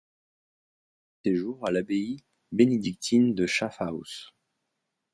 [1.25, 2.17] Il termina ses jours à l'abbaye
[2.51, 4.31] bénédictine de Schaffhouse.